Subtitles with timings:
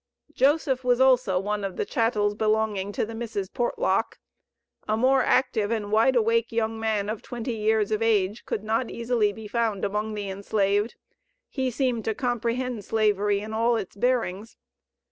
[0.33, 4.17] Joseph was also one of the chattels belonging to the Misses Portlock.
[4.87, 8.89] A more active and wide awake young man of twenty years of age, could not
[8.89, 10.95] easily be found among the enslaved;
[11.49, 14.57] he seemed to comprehend Slavery in all its bearings.